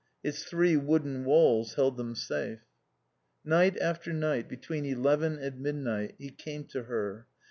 [0.23, 2.61] Its three wooden walls held them safe.
[3.45, 7.27] Night after night, between eleven and midnight, he came to her.